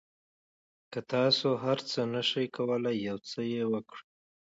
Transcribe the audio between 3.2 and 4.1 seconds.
څه یې وکړئ.